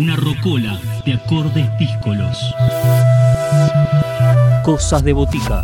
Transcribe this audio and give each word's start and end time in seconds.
una 0.00 0.16
rocola 0.16 0.80
de 1.04 1.12
acordes 1.12 1.68
díscolos. 1.78 2.54
Cosas 4.64 5.04
de 5.04 5.12
botica. 5.12 5.62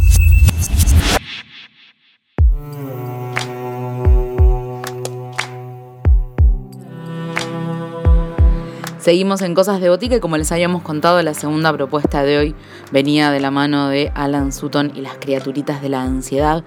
Seguimos 8.99 9.41
en 9.41 9.54
Cosas 9.54 9.80
de 9.80 9.89
Botica 9.89 10.17
y 10.17 10.21
como 10.21 10.37
les 10.37 10.53
habíamos 10.53 10.82
contado, 10.82 11.23
la 11.23 11.32
segunda 11.32 11.73
propuesta 11.73 12.23
de 12.23 12.37
hoy 12.37 12.55
venía 12.93 13.30
de 13.30 13.41
la 13.41 13.50
mano 13.50 13.89
de 13.89 14.12
Alan 14.14 14.53
Sutton 14.53 14.93
y 14.95 15.00
las 15.00 15.16
criaturitas 15.16 15.80
de 15.80 15.89
la 15.89 16.03
ansiedad. 16.03 16.62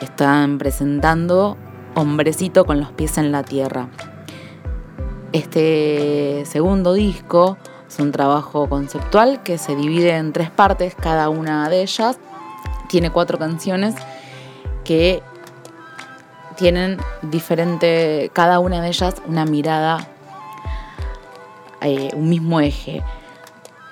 Están 0.00 0.56
presentando 0.56 1.58
Hombrecito 1.94 2.64
con 2.64 2.80
los 2.80 2.92
pies 2.92 3.18
en 3.18 3.32
la 3.32 3.42
tierra. 3.42 3.90
Este 5.36 6.44
segundo 6.46 6.94
disco 6.94 7.58
es 7.86 7.98
un 7.98 8.10
trabajo 8.10 8.70
conceptual 8.70 9.42
que 9.42 9.58
se 9.58 9.76
divide 9.76 10.16
en 10.16 10.32
tres 10.32 10.48
partes, 10.48 10.94
cada 10.94 11.28
una 11.28 11.68
de 11.68 11.82
ellas 11.82 12.18
tiene 12.88 13.12
cuatro 13.12 13.36
canciones 13.36 13.94
que 14.82 15.22
tienen 16.56 16.96
diferente, 17.20 18.30
cada 18.32 18.60
una 18.60 18.80
de 18.80 18.88
ellas 18.88 19.16
una 19.26 19.44
mirada 19.44 20.08
eh, 21.82 22.08
un 22.14 22.30
mismo 22.30 22.62
eje. 22.62 23.02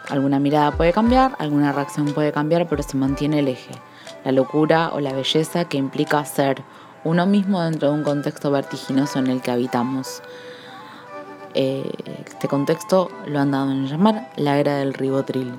Alguna 0.09 0.39
mirada 0.39 0.71
puede 0.71 0.95
cambiar, 0.95 1.37
alguna 1.39 1.73
reacción 1.73 2.15
puede 2.15 2.33
cambiar, 2.33 2.67
pero 2.71 2.83
se 2.83 2.97
mantiene 2.97 3.41
el 3.41 3.49
eje. 3.49 3.75
La 4.25 4.33
locura 4.33 4.93
o 4.95 5.01
la 5.01 5.13
belleza 5.13 5.67
que 5.67 5.77
implica 5.77 6.25
ser 6.25 6.63
uno 7.05 7.27
mismo 7.27 7.61
dentro 7.61 7.89
de 7.89 7.99
un 7.99 8.03
contexto 8.03 8.51
vertiginoso 8.51 9.19
en 9.19 9.27
el 9.27 9.43
que 9.43 9.51
habitamos. 9.51 10.23
Eh, 11.55 11.91
este 12.27 12.49
contexto 12.49 13.11
lo 13.27 13.39
han 13.39 13.53
dado 13.53 13.71
en 13.71 13.87
llamar 13.87 14.31
la 14.37 14.59
era 14.59 14.77
del 14.77 14.95
ribotril. 14.95 15.53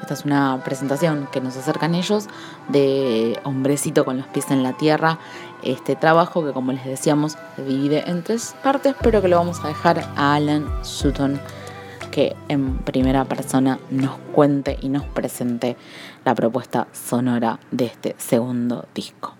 Esta 0.00 0.14
es 0.14 0.24
una 0.24 0.60
presentación 0.64 1.28
que 1.32 1.40
nos 1.40 1.56
acercan 1.56 1.94
ellos 1.94 2.28
de 2.68 3.38
Hombrecito 3.44 4.04
con 4.04 4.18
los 4.18 4.26
pies 4.28 4.50
en 4.50 4.62
la 4.62 4.74
tierra. 4.74 5.18
Este 5.62 5.96
trabajo 5.96 6.44
que 6.44 6.52
como 6.52 6.72
les 6.72 6.84
decíamos 6.84 7.36
se 7.56 7.64
divide 7.64 8.04
en 8.08 8.22
tres 8.22 8.54
partes, 8.62 8.94
pero 9.02 9.20
que 9.20 9.28
lo 9.28 9.36
vamos 9.36 9.64
a 9.64 9.68
dejar 9.68 10.04
a 10.16 10.34
Alan 10.34 10.68
Sutton 10.82 11.40
que 12.10 12.36
en 12.48 12.78
primera 12.78 13.24
persona 13.24 13.78
nos 13.90 14.16
cuente 14.32 14.78
y 14.80 14.88
nos 14.88 15.04
presente 15.04 15.76
la 16.24 16.34
propuesta 16.34 16.88
sonora 16.92 17.58
de 17.70 17.86
este 17.86 18.14
segundo 18.18 18.86
disco. 18.94 19.34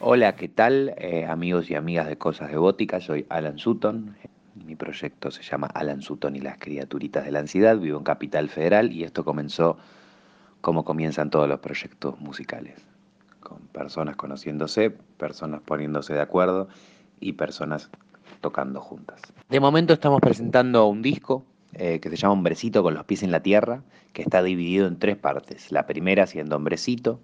Hola, 0.00 0.34
¿qué 0.34 0.48
tal 0.48 0.94
eh, 0.96 1.26
amigos 1.26 1.70
y 1.70 1.74
amigas 1.74 2.06
de 2.06 2.16
Cosas 2.16 2.50
de 2.50 2.56
Bótica? 2.56 3.00
Soy 3.00 3.26
Alan 3.28 3.58
Sutton. 3.58 4.16
Mi 4.70 4.76
proyecto 4.76 5.32
se 5.32 5.42
llama 5.42 5.66
Alan 5.66 6.00
Sutton 6.00 6.36
y 6.36 6.38
las 6.38 6.56
criaturitas 6.56 7.24
de 7.24 7.32
la 7.32 7.40
ansiedad. 7.40 7.76
Vivo 7.76 7.98
en 7.98 8.04
Capital 8.04 8.48
Federal 8.48 8.92
y 8.92 9.02
esto 9.02 9.24
comenzó 9.24 9.78
como 10.60 10.84
comienzan 10.84 11.28
todos 11.28 11.48
los 11.48 11.58
proyectos 11.58 12.20
musicales, 12.20 12.76
con 13.40 13.58
personas 13.72 14.14
conociéndose, 14.14 14.90
personas 14.90 15.60
poniéndose 15.62 16.14
de 16.14 16.20
acuerdo 16.20 16.68
y 17.18 17.32
personas 17.32 17.90
tocando 18.40 18.80
juntas. 18.80 19.20
De 19.48 19.58
momento 19.58 19.92
estamos 19.92 20.20
presentando 20.20 20.86
un 20.86 21.02
disco 21.02 21.44
eh, 21.72 21.98
que 21.98 22.08
se 22.08 22.14
llama 22.14 22.34
Hombrecito 22.34 22.84
con 22.84 22.94
los 22.94 23.04
pies 23.04 23.24
en 23.24 23.32
la 23.32 23.40
tierra, 23.40 23.82
que 24.12 24.22
está 24.22 24.40
dividido 24.40 24.86
en 24.86 25.00
tres 25.00 25.16
partes. 25.16 25.72
La 25.72 25.84
primera 25.86 26.28
siendo 26.28 26.54
Hombrecito, 26.54 27.18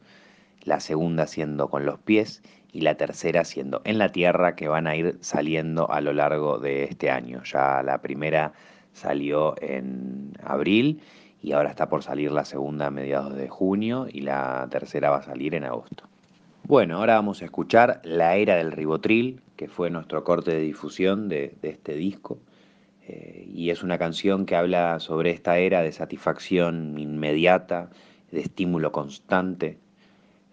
la 0.67 0.81
segunda 0.81 1.27
siendo 1.27 1.69
con 1.69 1.87
los 1.87 1.99
pies 1.99 2.43
y 2.73 2.83
la 2.83 2.97
tercera 2.97 3.45
siendo 3.45 3.81
en 3.85 3.99
la 3.99 4.11
tierra, 4.11 4.55
que 4.55 4.69
van 4.69 4.87
a 4.87 4.97
ir 4.97 5.17
saliendo 5.21 5.91
a 5.91 6.01
lo 6.03 6.13
largo 6.13 6.59
de 6.59 6.85
este 6.85 7.11
año. 7.11 7.43
Ya 7.45 7.83
la 7.83 8.03
primera 8.03 8.53
salió 8.93 9.55
en 9.63 10.33
abril 10.43 11.01
y 11.41 11.53
ahora 11.53 11.71
está 11.71 11.89
por 11.89 12.03
salir 12.03 12.33
la 12.33 12.45
segunda 12.45 12.89
a 12.89 12.91
mediados 12.91 13.35
de 13.35 13.49
junio 13.49 14.07
y 14.11 14.21
la 14.21 14.67
tercera 14.71 15.11
va 15.11 15.19
a 15.19 15.23
salir 15.23 15.55
en 15.55 15.65
agosto. 15.65 16.05
Bueno, 16.65 16.99
ahora 16.99 17.15
vamos 17.15 17.41
a 17.41 17.45
escuchar 17.45 18.01
La 18.03 18.35
Era 18.35 18.57
del 18.57 18.73
Ribotril, 18.73 19.41
que 19.55 19.69
fue 19.69 19.89
nuestro 19.89 20.25
corte 20.25 20.51
de 20.51 20.61
difusión 20.61 21.29
de 21.29 21.57
este 21.63 21.95
disco. 21.95 22.41
Eh, 23.09 23.49
y 23.55 23.71
es 23.71 23.85
una 23.85 23.99
canción 23.99 24.47
que 24.47 24.57
habla 24.57 24.99
sobre 24.99 25.31
esta 25.31 25.59
era 25.59 25.83
de 25.83 25.93
satisfacción 25.93 26.99
inmediata, 26.99 27.91
de 28.33 28.41
estímulo 28.41 28.91
constante, 28.91 29.79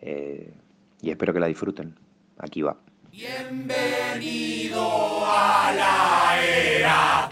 eh, 0.05 0.53
y 1.01 1.09
espero 1.09 1.33
que 1.33 1.39
la 1.39 1.47
disfruten. 1.47 1.95
Aquí 2.37 2.61
va. 2.61 2.75
Bienvenido 3.11 4.81
a 5.25 5.71
la 5.75 6.43
era. 6.43 7.29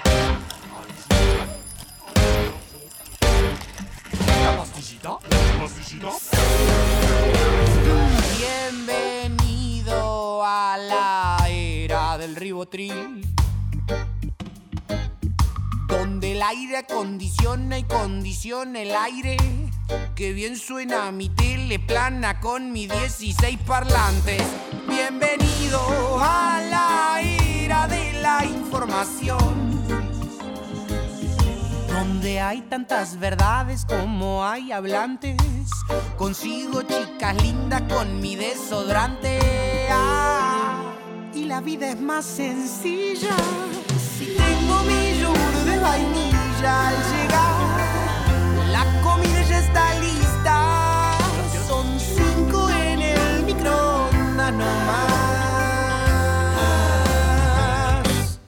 ¿La 4.44 4.58
pastillita? 4.58 5.18
Bienvenido 8.40 10.44
a 10.46 10.78
la 10.78 11.38
era 11.50 12.18
del 12.18 12.36
ribotril 12.36 13.22
donde 15.88 16.32
el 16.32 16.42
aire 16.42 16.78
acondiciona 16.78 17.78
y 17.80 17.84
condiciona 17.84 18.82
el 18.82 18.96
aire. 18.96 19.38
Que 20.16 20.34
bien 20.34 20.58
suena 20.58 21.12
mi 21.12 21.30
tele 21.30 21.80
plana 21.80 22.40
con 22.40 22.72
mi 22.72 22.88
16 22.88 23.58
parlantes. 23.66 24.42
Bienvenido 24.88 25.80
a 26.20 26.62
la 26.70 27.22
era 27.22 27.88
de 27.88 28.14
la 28.22 28.46
información. 28.46 29.72
Donde 31.88 32.40
hay 32.40 32.62
tantas 32.62 33.20
verdades 33.20 33.86
como 33.86 34.46
hay 34.46 34.72
hablantes. 34.72 35.38
Consigo 36.18 36.82
chicas 36.84 37.42
lindas 37.42 37.82
con 37.84 38.20
mi 38.22 38.36
desodorante. 38.36 39.40
Ah, 39.90 40.94
y 41.34 41.46
la 41.46 41.62
vida 41.62 41.90
es 41.90 42.00
más 42.00 42.26
sencilla 42.26 43.36
si 44.22 44.28
tengo 44.36 44.84
mi 44.84 45.20
yogur 45.20 45.56
de 45.66 45.80
vainilla 45.80 46.88
al 46.90 46.96
llegar, 47.12 48.72
la 48.72 49.02
comida 49.02 49.31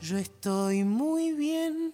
Yo 0.01 0.17
estoy 0.17 0.83
muy 0.83 1.31
bien. 1.33 1.93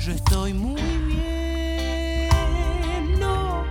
Yo 0.00 0.12
estoy 0.12 0.54
muy 0.54 0.80
bien. 1.06 2.30
No. 3.20 3.64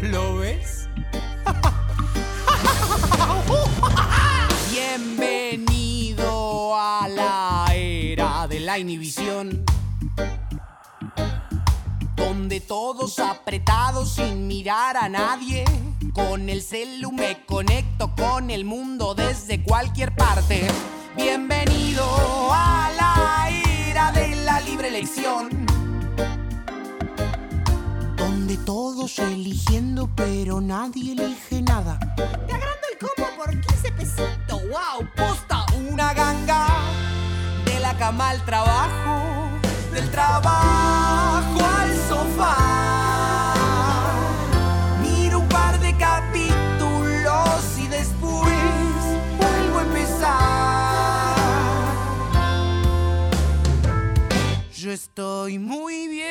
¿Lo 0.00 0.36
ves? 0.36 0.88
Bienvenido 4.70 6.74
a 6.74 7.08
la 7.08 7.66
era 7.74 8.46
de 8.46 8.60
la 8.60 8.78
inhibición. 8.78 9.65
Donde 12.36 12.60
todos 12.60 13.18
apretados 13.18 14.16
sin 14.16 14.46
mirar 14.46 14.98
a 14.98 15.08
nadie. 15.08 15.64
Con 16.12 16.50
el 16.50 16.60
celu 16.62 17.10
me 17.10 17.46
conecto 17.46 18.14
con 18.14 18.50
el 18.50 18.66
mundo 18.66 19.14
desde 19.14 19.62
cualquier 19.62 20.14
parte. 20.14 20.68
Bienvenido 21.16 22.04
a 22.52 22.90
la 22.94 23.48
era 23.88 24.12
de 24.12 24.36
la 24.44 24.60
libre 24.60 24.88
elección. 24.88 25.48
Donde 28.18 28.58
todos 28.58 29.18
eligiendo 29.18 30.06
pero 30.14 30.60
nadie 30.60 31.12
elige 31.12 31.62
nada. 31.62 31.98
Te 32.16 32.52
agrando 32.52 32.86
el 32.92 32.98
combo 32.98 33.30
por 33.34 33.50
15 33.50 33.92
pesitos. 33.92 34.62
¡Wow! 34.68 35.08
Posta 35.16 35.64
una 35.88 36.12
ganga. 36.12 36.66
De 37.64 37.80
la 37.80 37.96
cama 37.96 38.28
al 38.28 38.44
trabajo. 38.44 39.22
Del 39.90 40.10
trabajo 40.10 41.65
estoy 54.96 55.58
muy 55.58 56.08
bien. 56.08 56.24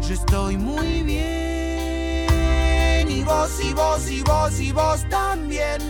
Yo 0.00 0.14
estoy 0.14 0.56
muy 0.56 1.02
bien. 1.02 2.30
Y 3.10 3.22
vos, 3.22 3.50
y 3.62 3.74
vos, 3.74 4.10
y 4.10 4.22
vos, 4.22 4.58
y 4.60 4.72
vos 4.72 5.06
también. 5.10 5.89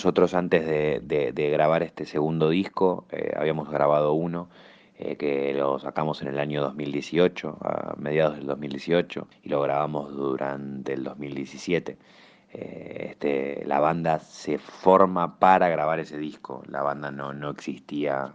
Nosotros 0.00 0.32
antes 0.32 0.66
de, 0.66 1.50
grabar 1.52 1.82
este 1.82 2.06
segundo 2.06 2.48
disco, 2.48 3.04
eh, 3.10 3.34
habíamos 3.36 3.68
grabado 3.68 4.14
uno 4.14 4.48
eh, 4.98 5.16
que 5.16 5.52
lo 5.52 5.78
sacamos 5.78 6.22
en 6.22 6.28
el 6.28 6.38
año 6.38 6.62
2018, 6.62 7.58
a 7.60 7.94
mediados 7.98 8.38
del 8.38 8.46
2018, 8.46 9.28
y 9.42 9.50
lo 9.50 9.60
grabamos 9.60 10.16
durante 10.16 10.94
el 10.94 11.04
2017. 11.04 11.98
Eh, 12.54 13.08
este, 13.10 13.62
la 13.66 13.78
banda 13.80 14.20
se 14.20 14.56
forma 14.56 15.38
para 15.38 15.68
grabar 15.68 15.98
ese 15.98 16.16
disco, 16.16 16.62
la 16.66 16.80
banda 16.80 17.10
no, 17.10 17.34
no 17.34 17.50
existía 17.50 18.34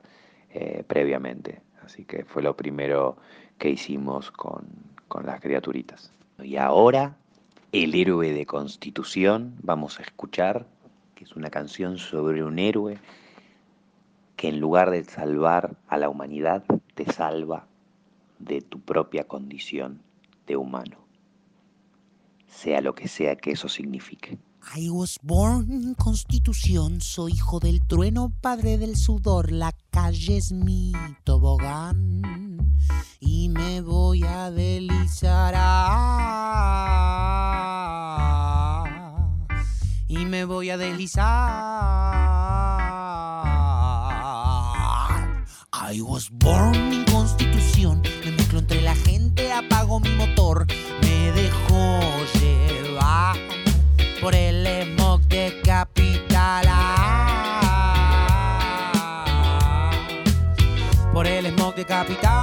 previamente, 0.85 1.63
así 1.83 2.05
que 2.05 2.25
fue 2.25 2.43
lo 2.43 2.55
primero 2.55 3.17
que 3.57 3.71
hicimos 3.71 4.29
con, 4.29 4.67
con 5.07 5.25
las 5.25 5.41
criaturitas. 5.41 6.13
Y 6.43 6.57
ahora, 6.57 7.17
El 7.71 7.95
héroe 7.95 8.33
de 8.33 8.45
Constitución, 8.45 9.55
vamos 9.63 9.99
a 9.99 10.03
escuchar, 10.03 10.67
que 11.15 11.23
es 11.23 11.35
una 11.35 11.49
canción 11.49 11.97
sobre 11.97 12.43
un 12.43 12.59
héroe 12.59 12.99
que 14.35 14.49
en 14.49 14.59
lugar 14.59 14.91
de 14.91 15.03
salvar 15.03 15.77
a 15.87 15.97
la 15.97 16.09
humanidad, 16.09 16.63
te 16.93 17.11
salva 17.11 17.67
de 18.39 18.61
tu 18.61 18.79
propia 18.81 19.25
condición 19.25 20.01
de 20.45 20.57
humano, 20.57 20.97
sea 22.47 22.81
lo 22.81 22.93
que 22.93 23.07
sea 23.07 23.35
que 23.35 23.51
eso 23.51 23.69
signifique. 23.69 24.37
I 24.75 24.89
was 24.89 25.19
born 25.21 25.71
in 25.71 25.93
Constitución, 25.93 26.99
soy 26.99 27.33
hijo 27.33 27.59
del 27.59 27.85
trueno, 27.85 28.33
padre 28.41 28.77
del 28.77 28.95
sudor, 28.97 29.51
la 29.51 29.73
calle 29.91 30.37
es 30.37 30.51
mi 30.51 30.91
tobogán 31.23 32.75
y 33.19 33.49
me 33.49 33.81
voy 33.81 34.23
a 34.23 34.49
deslizar. 34.51 35.53
Voy 40.65 40.71
a 40.71 40.77
deslizar. 40.77 41.25
I 45.71 46.01
was 46.01 46.29
born 46.31 46.91
in 46.91 47.05
Constitución, 47.05 48.01
me 48.23 48.31
mezclo 48.31 48.59
entre 48.59 48.81
la 48.81 48.95
gente, 48.95 49.51
apago 49.53 49.99
mi 49.99 50.09
motor, 50.15 50.65
me 51.01 51.31
dejo 51.33 51.99
llevar 52.39 53.37
por 54.21 54.33
el 54.33 54.65
smog 54.95 55.21
de 55.27 55.61
capital. 55.63 56.65
por 61.13 61.27
el 61.27 61.45
smog 61.45 61.75
de 61.75 61.85
capital. 61.85 62.34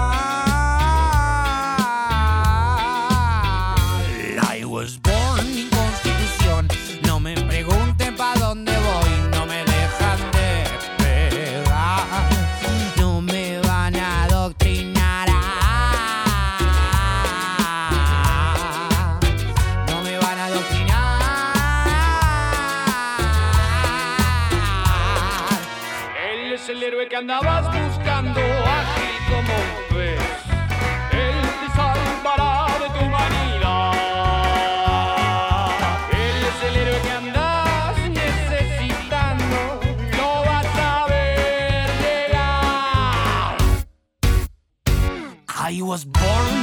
El 26.82 26.88
héroe 26.94 27.08
que 27.08 27.16
andabas 27.16 27.66
buscando, 27.66 28.40
ágil 28.40 29.14
como 29.28 29.54
un 29.62 29.94
pez. 29.94 30.20
Él 31.12 31.36
te 31.60 31.68
salvará 31.76 32.66
de 32.80 32.88
tu 32.98 33.00
humanidad. 33.04 33.92
Él 36.10 36.36
es 36.50 36.58
el 36.68 36.74
héroe 36.76 37.00
que 37.02 37.10
andas 37.10 37.96
necesitando, 38.10 39.58
no 40.16 40.28
vas 40.44 40.70
a 40.76 41.06
ver 41.08 41.88
llegar. 42.02 43.56
I 45.46 45.82
was 45.82 46.04
born 46.04 46.61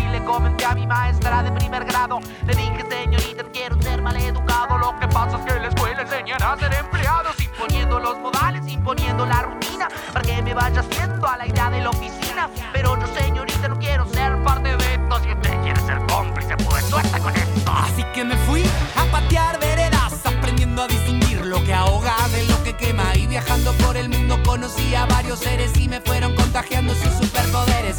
fui 0.00 0.10
le 0.10 0.24
comenté 0.24 0.64
a 0.64 0.74
mi 0.74 0.86
maestra 0.86 1.42
de 1.42 1.52
primer 1.52 1.84
grado. 1.84 2.20
Le 2.46 2.54
dije 2.54 2.84
señorita 2.88 3.44
quiero 3.52 3.80
ser 3.82 4.02
maleducado. 4.02 4.78
Lo 4.78 4.98
que 4.98 5.08
pasa 5.08 5.38
es 5.38 5.44
que 5.44 5.56
en 5.56 5.62
la 5.62 5.68
escuela 5.68 6.02
enseñan 6.02 6.42
a 6.42 6.56
ser 6.56 6.72
empleados 6.74 7.40
Imponiendo 7.40 8.00
los 8.00 8.18
modales, 8.18 8.66
imponiendo 8.68 9.26
la 9.26 9.42
rutina 9.42 9.88
Para 10.12 10.22
que 10.22 10.42
me 10.42 10.54
vaya 10.54 10.80
haciendo 10.80 11.26
a 11.26 11.36
la 11.36 11.46
idea 11.46 11.70
de 11.70 11.80
la 11.80 11.90
oficina. 11.90 12.48
Pero 12.72 12.98
yo 12.98 13.06
señorita 13.14 13.68
no 13.68 13.78
quiero 13.78 14.06
ser 14.06 14.42
parte 14.42 14.76
de 14.76 14.94
esto. 14.94 15.20
Si 15.22 15.32
usted 15.32 15.62
quiere 15.62 15.80
ser 15.80 15.98
cómplice 16.06 16.56
pues 16.56 16.84
suerte 16.86 17.20
con 17.20 17.34
esto 17.34 17.72
Así 17.72 18.04
que 18.14 18.24
me 18.24 18.36
fui 18.46 18.64
a 18.96 19.04
patear 19.10 19.58
veredas, 19.60 20.24
aprendiendo 20.24 20.82
a 20.82 20.88
distinguir 20.88 21.44
lo 21.44 21.62
que 21.64 21.74
ahoga 21.74 22.14
de 22.32 22.44
lo 22.44 22.62
que 22.62 22.74
quema. 22.74 23.14
Y 23.16 23.26
viajando 23.26 23.72
por 23.74 23.96
el 23.96 24.08
mundo 24.08 24.38
conocí 24.44 24.94
a 24.94 25.06
varios 25.06 25.40
seres 25.40 25.76
y 25.76 25.88
me 25.88 26.00
fueron 26.00 26.34
contagiando 26.34 26.94
sus 26.94 27.12
superpoderes. 27.14 27.98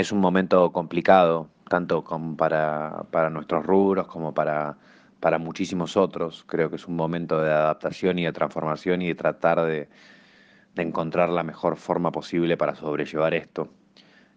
Es 0.00 0.12
un 0.12 0.20
momento 0.20 0.72
complicado, 0.72 1.48
tanto 1.68 2.04
como 2.04 2.36
para, 2.36 3.04
nuestros 3.30 3.64
rubros 3.66 4.06
como 4.06 4.32
para, 4.34 4.76
para 5.20 5.38
muchísimos 5.38 5.96
otros. 5.96 6.44
Creo 6.46 6.70
que 6.70 6.76
es 6.76 6.86
un 6.86 6.96
momento 6.96 7.40
de 7.42 7.50
adaptación 7.52 8.18
y 8.18 8.24
de 8.24 8.32
transformación 8.32 9.02
y 9.02 9.08
de 9.08 9.14
tratar 9.14 9.62
de, 9.62 9.88
de 10.74 10.82
encontrar 10.82 11.28
la 11.30 11.42
mejor 11.42 11.76
forma 11.76 12.12
posible 12.12 12.56
para 12.56 12.74
sobrellevar 12.76 13.34
esto, 13.34 13.70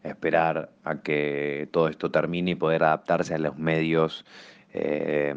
esperar 0.03 0.71
a 0.83 1.01
que 1.01 1.69
todo 1.71 1.89
esto 1.89 2.11
termine 2.11 2.51
y 2.51 2.55
poder 2.55 2.83
adaptarse 2.83 3.35
a 3.35 3.39
los 3.39 3.57
medios 3.57 4.25
eh, 4.73 5.35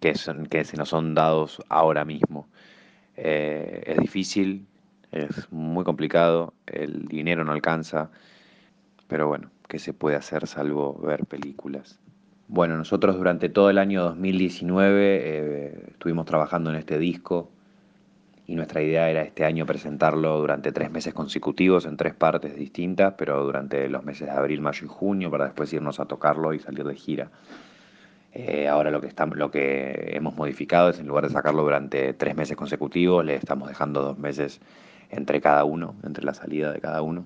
que, 0.00 0.14
son- 0.14 0.46
que 0.46 0.64
se 0.64 0.76
nos 0.76 0.88
son 0.90 1.14
dados 1.14 1.62
ahora 1.68 2.04
mismo. 2.04 2.48
Eh, 3.16 3.82
es 3.86 3.98
difícil, 3.98 4.66
es 5.12 5.50
muy 5.52 5.84
complicado, 5.84 6.54
el 6.66 7.06
dinero 7.06 7.44
no 7.44 7.52
alcanza, 7.52 8.10
pero 9.10 9.26
bueno, 9.26 9.50
¿qué 9.68 9.80
se 9.80 9.92
puede 9.92 10.16
hacer 10.16 10.46
salvo 10.46 10.94
ver 11.02 11.26
películas? 11.26 11.98
Bueno, 12.46 12.76
nosotros 12.76 13.16
durante 13.16 13.48
todo 13.48 13.68
el 13.68 13.78
año 13.78 14.02
2019 14.04 15.20
eh, 15.22 15.84
estuvimos 15.88 16.26
trabajando 16.26 16.70
en 16.70 16.76
este 16.76 16.96
disco 16.98 17.50
y 18.46 18.54
nuestra 18.54 18.82
idea 18.82 19.10
era 19.10 19.22
este 19.22 19.44
año 19.44 19.66
presentarlo 19.66 20.38
durante 20.38 20.70
tres 20.70 20.92
meses 20.92 21.12
consecutivos 21.12 21.86
en 21.86 21.96
tres 21.96 22.14
partes 22.14 22.54
distintas, 22.56 23.14
pero 23.18 23.44
durante 23.44 23.88
los 23.88 24.04
meses 24.04 24.28
de 24.28 24.32
abril, 24.32 24.60
mayo 24.60 24.86
y 24.86 24.88
junio 24.88 25.28
para 25.30 25.46
después 25.46 25.72
irnos 25.72 25.98
a 25.98 26.06
tocarlo 26.06 26.54
y 26.54 26.60
salir 26.60 26.84
de 26.84 26.94
gira. 26.94 27.30
Eh, 28.32 28.68
ahora 28.68 28.92
lo 28.92 29.00
que, 29.00 29.08
estamos, 29.08 29.36
lo 29.36 29.50
que 29.50 30.12
hemos 30.14 30.36
modificado 30.36 30.90
es 30.90 31.00
en 31.00 31.08
lugar 31.08 31.24
de 31.24 31.30
sacarlo 31.30 31.62
durante 31.62 32.12
tres 32.14 32.36
meses 32.36 32.56
consecutivos, 32.56 33.24
le 33.24 33.34
estamos 33.34 33.68
dejando 33.68 34.02
dos 34.02 34.18
meses 34.18 34.60
entre 35.10 35.40
cada 35.40 35.64
uno, 35.64 35.96
entre 36.04 36.24
la 36.24 36.34
salida 36.34 36.72
de 36.72 36.80
cada 36.80 37.02
uno. 37.02 37.24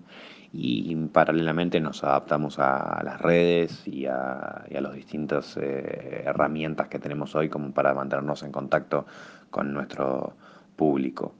Y 0.56 0.94
paralelamente 1.12 1.80
nos 1.80 2.04
adaptamos 2.04 2.60
a 2.60 3.02
las 3.04 3.20
redes 3.20 3.88
y 3.88 4.06
a, 4.06 4.64
a 4.72 4.80
las 4.80 4.94
distintas 4.94 5.56
eh, 5.56 6.22
herramientas 6.24 6.86
que 6.86 7.00
tenemos 7.00 7.34
hoy 7.34 7.48
como 7.48 7.72
para 7.72 7.92
mantenernos 7.92 8.44
en 8.44 8.52
contacto 8.52 9.04
con 9.50 9.74
nuestro 9.74 10.36
público. 10.76 11.34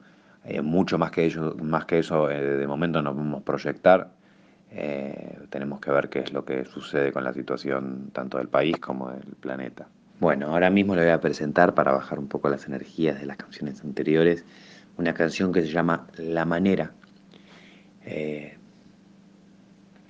Eh, 0.45 0.61
mucho 0.63 0.99
más 0.99 1.13
que, 1.13 1.25
ello, 1.27 1.55
más 1.63 1.85
que 1.85 2.01
eso, 2.01 2.29
eh, 2.29 2.43
de 2.43 2.67
momento 2.67 3.01
no 3.03 3.15
podemos 3.15 3.43
proyectar. 3.43 4.11
Tenemos 5.51 5.79
que 5.79 5.93
ver 5.93 6.09
qué 6.09 6.19
es 6.19 6.33
lo 6.33 6.45
que 6.45 6.65
sucede 6.65 7.13
con 7.13 7.23
la 7.23 7.33
situación 7.33 8.11
tanto 8.13 8.39
del 8.39 8.49
país 8.49 8.77
como 8.79 9.13
del 9.13 9.37
planeta. 9.39 9.87
Bueno, 10.19 10.49
ahora 10.49 10.69
mismo 10.69 10.97
le 10.97 11.03
voy 11.03 11.13
a 11.13 11.21
presentar 11.21 11.75
para 11.75 11.93
bajar 11.93 12.19
un 12.19 12.27
poco 12.27 12.49
las 12.49 12.67
energías 12.67 13.21
de 13.21 13.27
las 13.27 13.37
canciones 13.37 13.85
anteriores 13.85 14.45
una 14.97 15.15
canción 15.15 15.53
que 15.53 15.63
se 15.63 15.69
llama 15.69 16.07
La 16.17 16.45
Manera. 16.45 16.93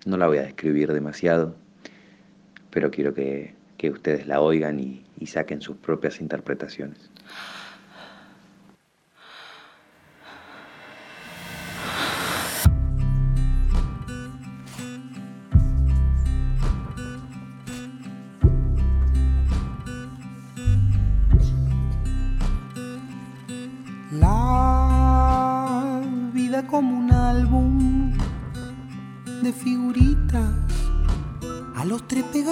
No 0.07 0.17
la 0.17 0.27
voy 0.27 0.39
a 0.39 0.43
describir 0.43 0.93
demasiado, 0.93 1.55
pero 2.71 2.91
quiero 2.91 3.15
que, 3.15 3.55
que 3.77 3.91
ustedes 3.91 4.27
la 4.27 4.41
oigan 4.41 4.81
y, 4.81 5.05
y 5.19 5.27
saquen 5.27 5.61
sus 5.61 5.77
propias 5.77 6.21
interpretaciones. 6.21 7.11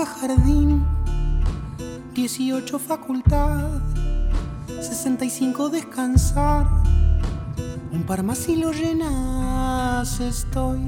Jardín, 0.06 0.84
18 2.14 2.78
facultad, 2.78 3.80
65 4.80 5.68
descansar. 5.68 6.66
Un 7.92 8.02
par 8.04 8.22
más 8.22 8.48
y 8.48 8.56
lo 8.56 8.72
llenas. 8.72 10.20
Estoy 10.20 10.80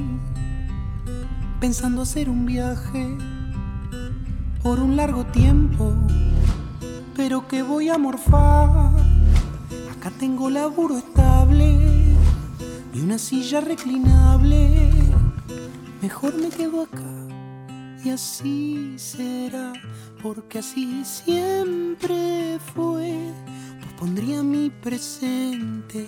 pensando 1.61 2.03
hacer 2.03 2.29
un 2.29 2.47
viaje 2.47 3.17
por 4.63 4.81
un 4.81 4.97
largo 4.97 5.25
tiempo, 5.27 5.93
pero 7.17 7.47
que 7.47 7.63
voy 7.63 7.91
a 7.91 7.99
morfar. 7.99 8.91
Acá 9.97 10.11
tengo 10.19 10.51
laburo 10.51 10.99
estable 10.99 12.15
y 12.93 13.01
una 13.01 13.19
silla 13.19 13.61
reclinable. 13.61 14.91
Mejor 16.03 16.35
me 16.37 16.49
quedo 16.49 16.83
acá 16.83 17.14
y 18.05 18.11
así 18.11 18.95
será, 18.99 19.73
porque 20.23 20.59
así 20.59 21.05
siempre 21.05 22.59
fue. 22.75 23.33
Pospondría 23.81 24.43
mi 24.43 24.69
presente 24.69 26.07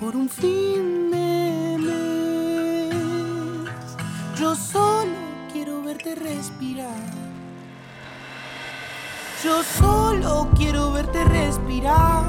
por 0.00 0.16
un 0.16 0.28
fin 0.30 1.10
de 1.10 1.78
mes. 1.78 2.94
Yo 4.40 4.54
solo 4.54 5.12
quiero 5.52 5.82
verte 5.82 6.14
respirar. 6.14 7.12
Yo 9.44 9.62
solo 9.62 10.48
quiero 10.56 10.92
verte 10.92 11.22
respirar. 11.24 12.24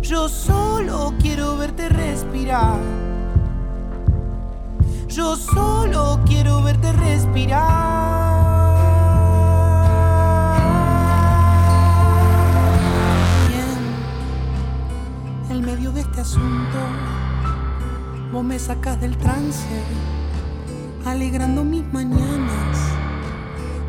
Yo 0.00 0.28
solo 0.28 1.12
quiero 1.20 1.58
verte 1.58 1.90
respirar. 1.90 3.05
Yo 5.16 5.34
solo 5.34 6.20
quiero 6.26 6.62
verte 6.62 6.92
respirar. 6.92 7.64
Bien, 13.48 13.78
en 15.48 15.64
medio 15.64 15.90
de 15.92 16.02
este 16.02 16.20
asunto, 16.20 16.76
vos 18.30 18.44
me 18.44 18.58
sacas 18.58 19.00
del 19.00 19.16
trance, 19.16 19.66
alegrando 21.06 21.64
mis 21.64 21.90
mañanas, 21.94 22.76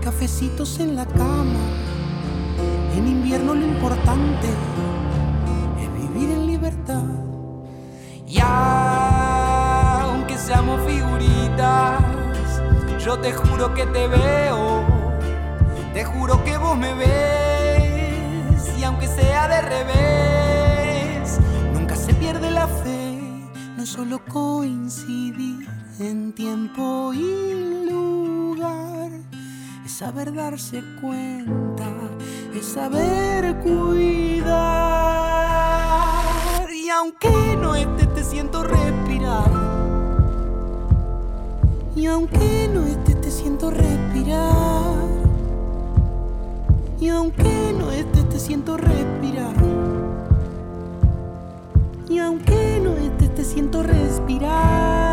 cafecitos 0.01 0.79
en 0.79 0.95
la 0.95 1.05
cama. 1.07 1.59
En 2.95 3.05
invierno 3.05 3.53
lo 3.53 3.65
importante 3.65 4.47
es 5.81 5.93
vivir 5.93 6.31
en 6.31 6.47
libertad. 6.47 7.03
Y 8.25 8.39
figuritas, 10.85 12.01
yo 13.03 13.17
te 13.19 13.31
juro 13.31 13.73
que 13.73 13.85
te 13.85 14.07
veo, 14.07 14.83
te 15.93 16.03
juro 16.03 16.43
que 16.43 16.57
vos 16.57 16.77
me 16.77 16.93
ves. 16.93 18.77
Y 18.77 18.83
aunque 18.83 19.07
sea 19.07 19.47
de 19.47 19.61
revés, 19.61 21.39
nunca 21.73 21.95
se 21.95 22.13
pierde 22.13 22.51
la 22.51 22.67
fe. 22.67 23.19
No 23.77 23.85
solo 23.85 24.19
coincidir 24.25 25.67
en 25.99 26.33
tiempo 26.33 27.13
y 27.13 27.87
lugar, 27.89 29.11
es 29.85 29.91
saber 29.91 30.33
darse 30.33 30.83
cuenta, 31.01 31.85
es 32.53 32.65
saber 32.65 33.57
cuidar. 33.59 35.07
Y 36.71 36.89
aunque 36.89 37.57
no 37.61 37.75
estés, 37.75 38.13
te 38.13 38.23
siento 38.23 38.63
respirar. 38.63 39.76
Y 41.97 42.05
aunque 42.05 42.69
no 42.71 42.85
estés, 42.85 43.19
te 43.21 43.31
siento 43.31 43.71
respirar. 43.71 44.93
Y 46.99 47.09
aunque 47.09 47.73
no 47.75 47.91
estés, 47.91 48.29
te 48.29 48.39
siento 48.39 48.77
respirar. 48.77 49.55
Y 52.07 52.19
aunque 52.19 52.79
no 52.83 52.91
estés, 52.97 53.33
te 53.33 53.43
siento 53.43 53.81
respirar. 53.81 55.06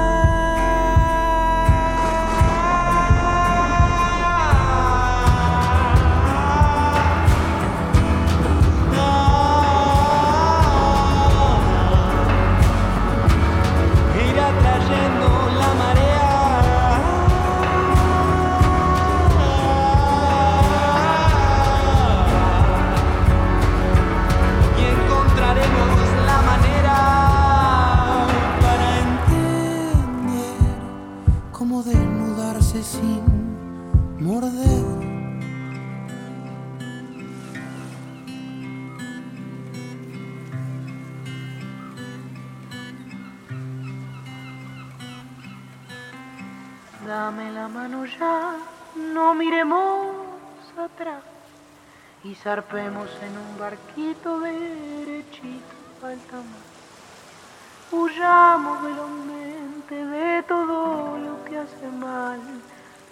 Zarpemos 52.44 53.08
en 53.22 53.38
un 53.38 53.58
barquito 53.58 54.38
derechito, 54.40 55.74
falta 55.98 56.36
más. 56.36 58.18
llamo 58.18 58.82
velozmente 58.82 59.94
de 59.94 60.42
todo 60.42 61.16
lo 61.16 61.42
que 61.46 61.56
hace 61.56 61.88
mal 61.88 62.38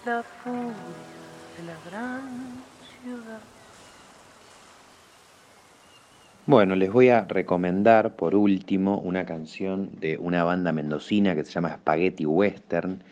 la 0.04 0.22
furia 0.22 0.74
de 1.56 1.64
la 1.64 1.90
gran 1.90 2.62
ciudad. 3.00 3.40
Bueno, 6.44 6.76
les 6.76 6.92
voy 6.92 7.08
a 7.08 7.24
recomendar 7.24 8.16
por 8.16 8.34
último 8.34 8.98
una 8.98 9.24
canción 9.24 9.92
de 9.98 10.18
una 10.18 10.44
banda 10.44 10.72
mendocina 10.72 11.34
que 11.34 11.44
se 11.46 11.52
llama 11.52 11.76
Spaghetti 11.76 12.26
Western. 12.26 13.02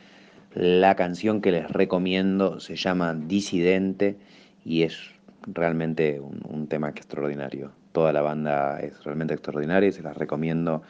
La 0.53 0.97
canción 0.97 1.41
que 1.41 1.53
les 1.53 1.71
recomiendo 1.71 2.61
se 2.61 2.77
llama 2.77 3.15
Disidente 3.15 4.19
y 4.67 4.83
es 4.83 5.15
realmente 5.47 6.21
un, 6.21 6.41
un 6.49 6.67
tema 6.67 6.89
extraordinario. 6.91 7.73
Toda 7.93 8.13
la 8.13 8.23
banda 8.23 8.81
es 8.81 9.03
realmente 9.05 9.35
extraordinaria 9.35 9.89
y 9.89 9.93
se 9.93 10.03
las 10.03 10.17
recomiendo 10.17 10.83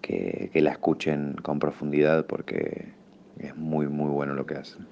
que, 0.00 0.50
que 0.52 0.60
la 0.60 0.70
escuchen 0.72 1.34
con 1.42 1.58
profundidad 1.58 2.26
porque 2.26 2.92
es 3.38 3.56
muy, 3.56 3.88
muy 3.88 4.10
bueno 4.10 4.34
lo 4.34 4.46
que 4.46 4.54
hacen. 4.54 4.86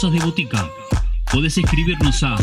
Cosas 0.00 0.18
de 0.18 0.24
Botica. 0.24 0.70
Podés 1.30 1.58
escribirnos 1.58 2.22
a 2.22 2.34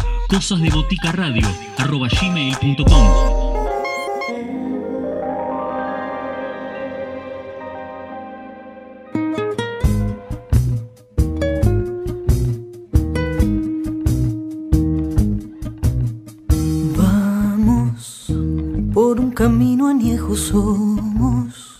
un 19.20 19.32
camino 19.32 19.88
añejo 19.88 20.36
somos, 20.36 21.80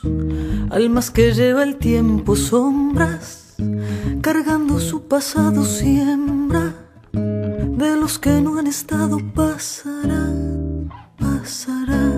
almas 0.72 1.12
que 1.12 1.34
lleva 1.34 1.62
el 1.62 1.76
tiempo 1.76 2.36
sombras, 2.36 3.47
cargando 4.34 4.78
su 4.78 5.08
pasado 5.08 5.64
siembra, 5.64 6.74
de 7.14 7.96
los 7.96 8.20
que 8.20 8.42
no 8.42 8.60
han 8.60 8.68
estado 8.68 9.20
pasará, 9.34 10.28
pasará, 11.18 12.12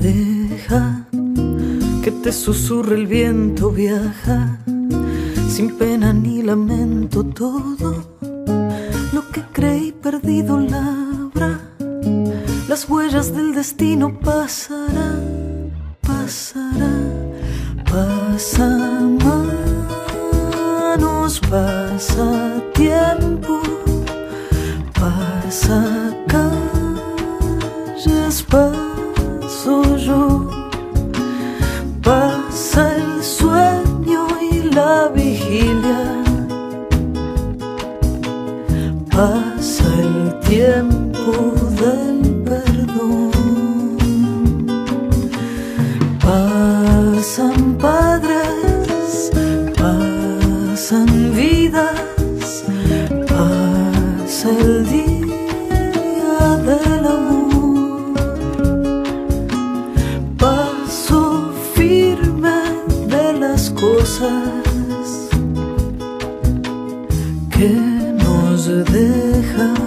deja 0.00 1.06
que 2.02 2.10
te 2.10 2.32
susurre 2.32 2.96
el 2.96 3.06
viento, 3.06 3.70
viaja, 3.70 4.58
sin 5.48 5.76
pena 5.78 6.12
ni 6.12 6.42
lamento 6.42 7.22
todo. 7.22 8.02
Lo 9.12 9.28
que 9.30 9.42
creí 9.52 9.92
perdido 9.92 10.58
labra, 10.58 11.60
las 12.68 12.88
huellas 12.88 13.32
del 13.32 13.54
destino 13.54 14.18
pasará, 14.18 15.20
pasará, 16.00 16.90
pasa 17.84 19.02
pasa 21.40 22.60
tiempo, 22.74 23.60
Pasa 24.92 26.14
calles, 26.28 27.16
paso 28.42 29.96
yo. 29.96 30.50
Pasa 32.02 32.96
el 32.96 33.22
sueño 33.22 34.26
y 34.40 34.62
la 34.74 35.08
vigilia. 35.14 36.22
Pasa 39.10 39.51
que 67.62 67.68
nos 67.68 68.66
dejan 68.66 69.81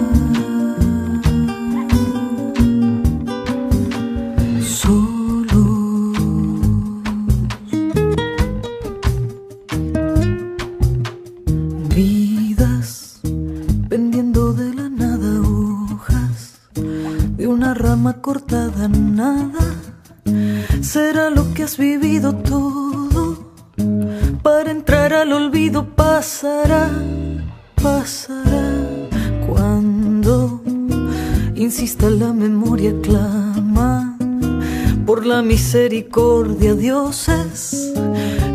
misericordia, 35.76 36.74
dioses 36.74 37.92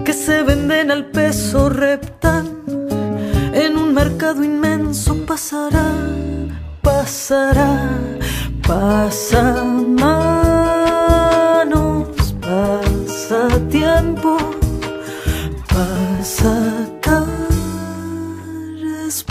que 0.03 0.12
se 0.12 0.41
venden 0.41 0.89
al 0.89 1.12
peso, 1.12 1.69
reptan 1.69 2.63
en 3.53 3.77
un 3.77 3.93
mercado 3.93 4.43
inmenso 4.43 5.15
pasará, 5.27 5.93
pasará, 6.81 7.91
pasa 8.67 9.63
manos, 10.03 11.13
pasa 12.41 13.47
tiempo, 13.69 14.38
pasa 15.69 16.55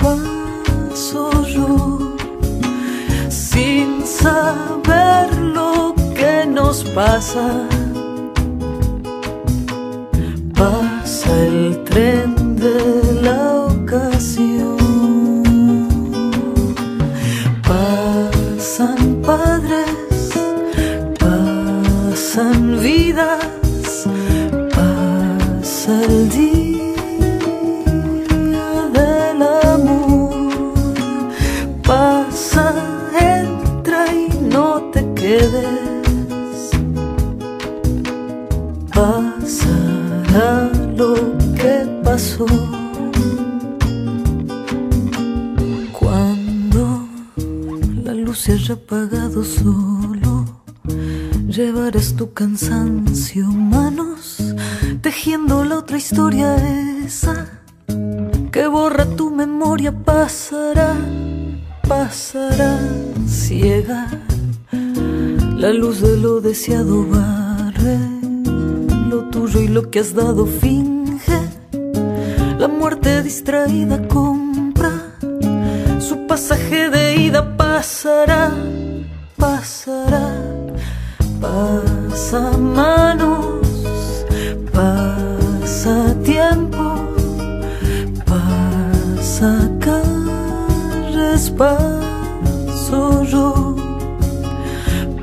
paso 0.00 1.42
yo, 1.42 2.16
sin 3.28 4.06
saber 4.06 5.36
lo 5.36 5.92
que 6.14 6.46
nos 6.46 6.84
pasa. 6.94 7.79
Pasa 10.60 11.32
el 11.46 11.82
tren 11.84 12.54
de 12.54 13.22
la 13.22 13.64
ocasión. 13.64 14.76
Pasan 17.66 19.22
padres, 19.24 20.34
pasan 21.18 22.78
vidas, 22.82 24.04
pasa 24.76 25.92
el 26.04 26.28
día 26.28 26.94
del 28.98 29.42
amor. 29.64 30.52
Pasa, 31.86 32.74
entra 33.18 34.12
y 34.12 34.28
no 34.54 34.90
te 34.92 35.00
quedes. 35.14 35.89
Apagado 48.72 49.44
solo, 49.44 50.62
llevarás 51.48 52.14
tu 52.14 52.32
cansancio, 52.32 53.46
manos, 53.46 54.38
tejiendo 55.02 55.64
la 55.64 55.78
otra 55.78 55.96
historia 55.96 56.56
esa 57.04 57.62
que 58.52 58.66
borra 58.66 59.04
tu 59.16 59.30
memoria, 59.30 59.92
pasará, 59.92 60.94
pasará 61.88 62.78
ciega. 63.26 64.06
La 65.56 65.72
luz 65.72 66.00
de 66.00 66.16
lo 66.16 66.40
deseado 66.40 67.04
barre 67.06 67.98
lo 69.08 69.28
tuyo 69.30 69.60
y 69.60 69.68
lo 69.68 69.90
que 69.90 70.00
has 70.00 70.14
dado 70.14 70.46
finge. 70.46 71.40
La 72.58 72.68
muerte 72.68 73.22
distraída 73.22 74.06
compra 74.08 75.10
su 76.10 76.26
pasaje 76.26 76.90
de 76.90 77.16
ida 77.16 77.56
pasará, 77.56 78.39
pasará, 79.60 80.32
pasa 81.38 82.56
manos, 82.56 84.24
pasa 84.72 86.14
tiempo, 86.24 86.84
pasa 88.24 89.68
paso 91.58 93.22
yo. 93.24 93.76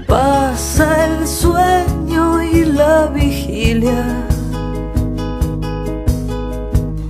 Pasa 0.08 0.86
el 1.06 1.28
sueño 1.28 2.44
y 2.44 2.66
la 2.66 3.08
vigilia. 3.08 4.06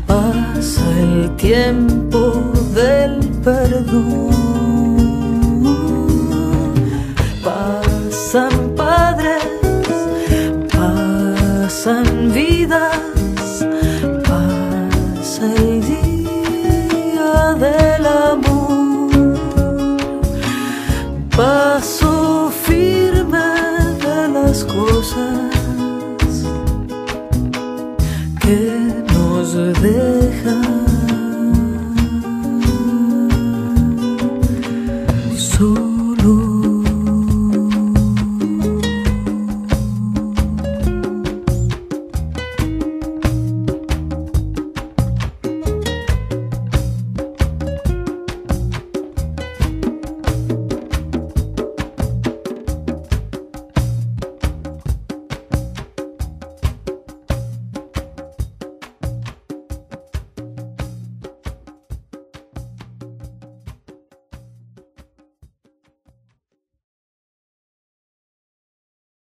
Pasa 0.07 0.85
el 0.97 1.35
tiempo 1.35 2.31
del 2.73 3.19
perdón. 3.43 4.46